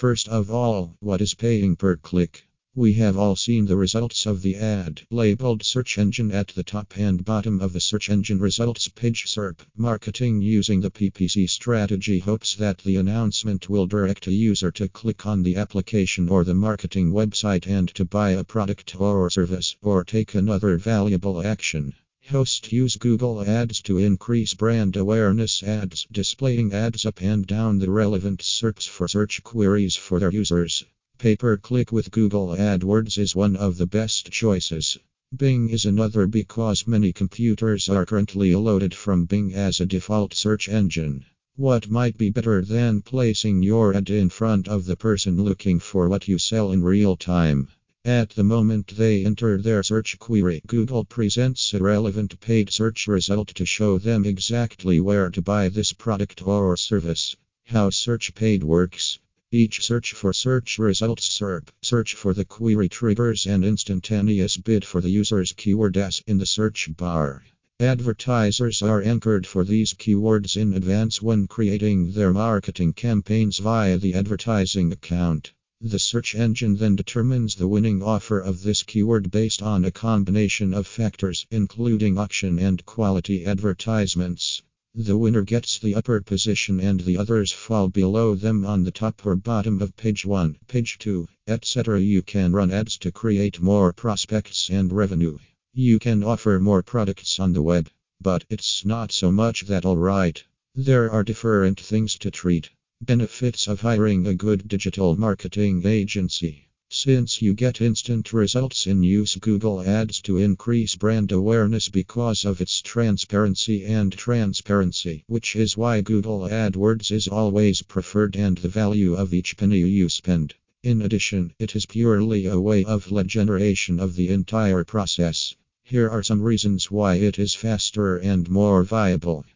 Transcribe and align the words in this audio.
First 0.00 0.28
of 0.28 0.50
all, 0.50 0.96
what 1.00 1.20
is 1.20 1.34
paying 1.34 1.76
per 1.76 1.94
click? 1.94 2.46
We 2.74 2.94
have 2.94 3.18
all 3.18 3.36
seen 3.36 3.66
the 3.66 3.76
results 3.76 4.24
of 4.24 4.40
the 4.40 4.56
ad 4.56 5.02
labeled 5.10 5.62
search 5.62 5.98
engine 5.98 6.32
at 6.32 6.48
the 6.48 6.62
top 6.62 6.96
and 6.96 7.22
bottom 7.22 7.60
of 7.60 7.74
the 7.74 7.80
search 7.80 8.08
engine 8.08 8.38
results 8.38 8.88
page 8.88 9.26
SERP. 9.26 9.60
Marketing 9.76 10.40
using 10.40 10.80
the 10.80 10.90
PPC 10.90 11.50
strategy 11.50 12.18
hopes 12.18 12.54
that 12.54 12.78
the 12.78 12.96
announcement 12.96 13.68
will 13.68 13.86
direct 13.86 14.26
a 14.26 14.32
user 14.32 14.70
to 14.70 14.88
click 14.88 15.26
on 15.26 15.42
the 15.42 15.56
application 15.56 16.30
or 16.30 16.44
the 16.44 16.54
marketing 16.54 17.12
website 17.12 17.66
and 17.66 17.94
to 17.94 18.06
buy 18.06 18.30
a 18.30 18.42
product 18.42 18.98
or 18.98 19.28
service 19.28 19.76
or 19.82 20.02
take 20.02 20.34
another 20.34 20.78
valuable 20.78 21.42
action. 21.42 21.92
Host 22.30 22.70
use 22.70 22.94
Google 22.94 23.42
Ads 23.42 23.82
to 23.82 23.98
increase 23.98 24.54
brand 24.54 24.96
awareness 24.96 25.64
ads, 25.64 26.06
displaying 26.12 26.72
ads 26.72 27.04
up 27.04 27.20
and 27.20 27.44
down 27.44 27.80
the 27.80 27.90
relevant 27.90 28.40
SERPs 28.40 28.86
for 28.86 29.08
search 29.08 29.42
queries 29.42 29.96
for 29.96 30.20
their 30.20 30.30
users. 30.30 30.84
Pay 31.18 31.34
per 31.34 31.56
click 31.56 31.90
with 31.90 32.12
Google 32.12 32.50
AdWords 32.50 33.18
is 33.18 33.34
one 33.34 33.56
of 33.56 33.78
the 33.78 33.86
best 33.88 34.30
choices. 34.30 34.96
Bing 35.36 35.70
is 35.70 35.84
another 35.84 36.28
because 36.28 36.86
many 36.86 37.12
computers 37.12 37.88
are 37.88 38.06
currently 38.06 38.54
loaded 38.54 38.94
from 38.94 39.24
Bing 39.24 39.52
as 39.52 39.80
a 39.80 39.86
default 39.86 40.32
search 40.32 40.68
engine. 40.68 41.24
What 41.56 41.90
might 41.90 42.16
be 42.16 42.30
better 42.30 42.64
than 42.64 43.02
placing 43.02 43.64
your 43.64 43.92
ad 43.92 44.08
in 44.08 44.28
front 44.28 44.68
of 44.68 44.84
the 44.84 44.94
person 44.94 45.42
looking 45.42 45.80
for 45.80 46.08
what 46.08 46.28
you 46.28 46.38
sell 46.38 46.70
in 46.70 46.84
real 46.84 47.16
time? 47.16 47.70
At 48.06 48.30
the 48.30 48.44
moment 48.44 48.96
they 48.96 49.26
enter 49.26 49.60
their 49.60 49.82
search 49.82 50.18
query, 50.18 50.62
Google 50.66 51.04
presents 51.04 51.74
a 51.74 51.80
relevant 51.80 52.40
paid 52.40 52.70
search 52.70 53.06
result 53.06 53.48
to 53.48 53.66
show 53.66 53.98
them 53.98 54.24
exactly 54.24 55.00
where 55.00 55.28
to 55.28 55.42
buy 55.42 55.68
this 55.68 55.92
product 55.92 56.40
or 56.46 56.78
service. 56.78 57.36
How 57.66 57.90
search 57.90 58.34
paid 58.34 58.64
works. 58.64 59.18
Each 59.52 59.84
search 59.84 60.14
for 60.14 60.32
search 60.32 60.78
results 60.78 61.28
SERP 61.28 61.68
search 61.82 62.14
for 62.14 62.32
the 62.32 62.46
query 62.46 62.88
triggers 62.88 63.44
an 63.44 63.64
instantaneous 63.64 64.56
bid 64.56 64.82
for 64.82 65.02
the 65.02 65.10
user's 65.10 65.52
keyword 65.52 65.98
as 65.98 66.22
in 66.26 66.38
the 66.38 66.46
search 66.46 66.88
bar. 66.96 67.44
Advertisers 67.80 68.80
are 68.80 69.02
anchored 69.02 69.46
for 69.46 69.62
these 69.62 69.92
keywords 69.92 70.56
in 70.56 70.72
advance 70.72 71.20
when 71.20 71.46
creating 71.46 72.12
their 72.12 72.32
marketing 72.32 72.94
campaigns 72.94 73.58
via 73.58 73.98
the 73.98 74.14
advertising 74.14 74.90
account. 74.90 75.52
The 75.82 75.98
search 75.98 76.34
engine 76.34 76.76
then 76.76 76.94
determines 76.94 77.54
the 77.54 77.66
winning 77.66 78.02
offer 78.02 78.38
of 78.38 78.62
this 78.62 78.82
keyword 78.82 79.30
based 79.30 79.62
on 79.62 79.82
a 79.82 79.90
combination 79.90 80.74
of 80.74 80.86
factors, 80.86 81.46
including 81.50 82.18
auction 82.18 82.58
and 82.58 82.84
quality 82.84 83.46
advertisements. 83.46 84.60
The 84.94 85.16
winner 85.16 85.40
gets 85.40 85.78
the 85.78 85.94
upper 85.94 86.20
position 86.20 86.80
and 86.80 87.00
the 87.00 87.16
others 87.16 87.50
fall 87.50 87.88
below 87.88 88.34
them 88.34 88.66
on 88.66 88.84
the 88.84 88.90
top 88.90 89.24
or 89.24 89.36
bottom 89.36 89.80
of 89.80 89.96
page 89.96 90.26
1, 90.26 90.58
page 90.68 90.98
2, 90.98 91.26
etc. 91.46 91.98
You 91.98 92.20
can 92.20 92.52
run 92.52 92.70
ads 92.70 92.98
to 92.98 93.10
create 93.10 93.62
more 93.62 93.94
prospects 93.94 94.68
and 94.68 94.92
revenue. 94.92 95.38
You 95.72 95.98
can 95.98 96.22
offer 96.22 96.60
more 96.60 96.82
products 96.82 97.40
on 97.40 97.54
the 97.54 97.62
web, 97.62 97.88
but 98.20 98.44
it's 98.50 98.84
not 98.84 99.12
so 99.12 99.32
much 99.32 99.62
that 99.62 99.86
alright. 99.86 100.44
There 100.74 101.10
are 101.10 101.24
different 101.24 101.80
things 101.80 102.18
to 102.18 102.30
treat. 102.30 102.68
Benefits 103.02 103.66
of 103.66 103.80
hiring 103.80 104.26
a 104.26 104.34
good 104.34 104.68
digital 104.68 105.16
marketing 105.16 105.86
agency. 105.86 106.68
Since 106.90 107.40
you 107.40 107.54
get 107.54 107.80
instant 107.80 108.32
results 108.34 108.86
in 108.86 109.02
use 109.02 109.36
Google 109.36 109.80
Ads 109.80 110.20
to 110.22 110.36
increase 110.36 110.96
brand 110.96 111.32
awareness 111.32 111.88
because 111.88 112.44
of 112.44 112.60
its 112.60 112.82
transparency 112.82 113.86
and 113.86 114.12
transparency, 114.12 115.24
which 115.28 115.56
is 115.56 115.78
why 115.78 116.02
Google 116.02 116.40
AdWords 116.40 117.10
is 117.10 117.26
always 117.26 117.80
preferred 117.80 118.36
and 118.36 118.58
the 118.58 118.68
value 118.68 119.14
of 119.14 119.32
each 119.32 119.56
penny 119.56 119.78
you 119.78 120.10
spend. 120.10 120.54
In 120.82 121.00
addition, 121.00 121.54
it 121.58 121.74
is 121.74 121.86
purely 121.86 122.44
a 122.44 122.60
way 122.60 122.84
of 122.84 123.10
lead 123.10 123.28
generation 123.28 123.98
of 123.98 124.14
the 124.14 124.28
entire 124.28 124.84
process. 124.84 125.56
Here 125.82 126.10
are 126.10 126.22
some 126.22 126.42
reasons 126.42 126.90
why 126.90 127.14
it 127.14 127.38
is 127.38 127.54
faster 127.54 128.18
and 128.18 128.48
more 128.50 128.84
viable. 128.84 129.46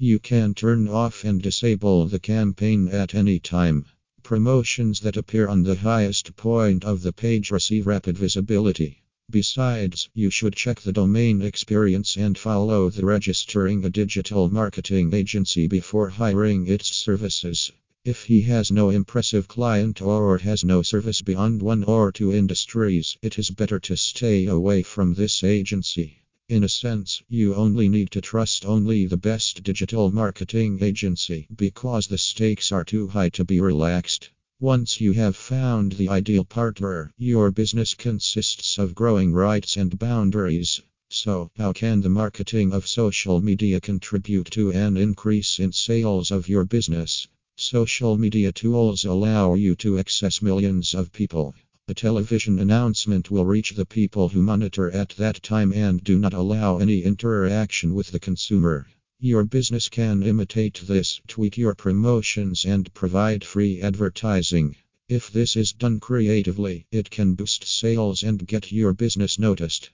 You 0.00 0.20
can 0.20 0.54
turn 0.54 0.86
off 0.86 1.24
and 1.24 1.42
disable 1.42 2.06
the 2.06 2.20
campaign 2.20 2.86
at 2.86 3.16
any 3.16 3.40
time. 3.40 3.84
Promotions 4.22 5.00
that 5.00 5.16
appear 5.16 5.48
on 5.48 5.64
the 5.64 5.74
highest 5.74 6.36
point 6.36 6.84
of 6.84 7.02
the 7.02 7.12
page 7.12 7.50
receive 7.50 7.84
rapid 7.84 8.16
visibility. 8.16 9.02
Besides, 9.28 10.08
you 10.14 10.30
should 10.30 10.54
check 10.54 10.80
the 10.80 10.92
domain 10.92 11.42
experience 11.42 12.16
and 12.16 12.38
follow 12.38 12.90
the 12.90 13.04
registering 13.04 13.84
a 13.84 13.90
digital 13.90 14.48
marketing 14.48 15.12
agency 15.12 15.66
before 15.66 16.10
hiring 16.10 16.68
its 16.68 16.94
services. 16.94 17.72
If 18.04 18.22
he 18.22 18.42
has 18.42 18.70
no 18.70 18.90
impressive 18.90 19.48
client 19.48 20.00
or 20.00 20.38
has 20.38 20.62
no 20.62 20.82
service 20.82 21.22
beyond 21.22 21.60
one 21.60 21.82
or 21.82 22.12
two 22.12 22.32
industries, 22.32 23.18
it 23.20 23.36
is 23.36 23.50
better 23.50 23.80
to 23.80 23.96
stay 23.96 24.46
away 24.46 24.84
from 24.84 25.14
this 25.14 25.42
agency. 25.42 26.17
In 26.48 26.64
a 26.64 26.68
sense, 26.70 27.22
you 27.28 27.54
only 27.54 27.90
need 27.90 28.10
to 28.12 28.22
trust 28.22 28.64
only 28.64 29.04
the 29.04 29.18
best 29.18 29.62
digital 29.62 30.10
marketing 30.10 30.78
agency 30.82 31.46
because 31.54 32.06
the 32.06 32.16
stakes 32.16 32.72
are 32.72 32.86
too 32.86 33.08
high 33.08 33.28
to 33.28 33.44
be 33.44 33.60
relaxed. 33.60 34.30
Once 34.58 34.98
you 34.98 35.12
have 35.12 35.36
found 35.36 35.92
the 35.92 36.08
ideal 36.08 36.44
partner, 36.44 37.12
your 37.18 37.50
business 37.50 37.92
consists 37.92 38.78
of 38.78 38.94
growing 38.94 39.34
rights 39.34 39.76
and 39.76 39.98
boundaries. 39.98 40.80
So, 41.10 41.50
how 41.58 41.74
can 41.74 42.00
the 42.00 42.08
marketing 42.08 42.72
of 42.72 42.88
social 42.88 43.42
media 43.42 43.78
contribute 43.78 44.50
to 44.52 44.72
an 44.72 44.96
increase 44.96 45.58
in 45.58 45.72
sales 45.72 46.30
of 46.30 46.48
your 46.48 46.64
business? 46.64 47.28
Social 47.56 48.16
media 48.16 48.52
tools 48.52 49.04
allow 49.04 49.52
you 49.52 49.76
to 49.76 49.98
access 49.98 50.40
millions 50.40 50.94
of 50.94 51.12
people. 51.12 51.54
A 51.90 51.94
television 51.94 52.58
announcement 52.58 53.30
will 53.30 53.46
reach 53.46 53.70
the 53.70 53.86
people 53.86 54.28
who 54.28 54.42
monitor 54.42 54.90
at 54.90 55.08
that 55.16 55.42
time 55.42 55.72
and 55.72 56.04
do 56.04 56.18
not 56.18 56.34
allow 56.34 56.76
any 56.76 57.02
interaction 57.02 57.94
with 57.94 58.10
the 58.10 58.20
consumer. 58.20 58.86
Your 59.20 59.42
business 59.44 59.88
can 59.88 60.22
imitate 60.22 60.82
this, 60.86 61.18
tweak 61.26 61.56
your 61.56 61.74
promotions, 61.74 62.66
and 62.66 62.92
provide 62.92 63.42
free 63.42 63.80
advertising. 63.80 64.76
If 65.08 65.32
this 65.32 65.56
is 65.56 65.72
done 65.72 65.98
creatively, 65.98 66.84
it 66.92 67.08
can 67.08 67.32
boost 67.32 67.64
sales 67.64 68.22
and 68.22 68.46
get 68.46 68.70
your 68.70 68.92
business 68.92 69.38
noticed. 69.38 69.88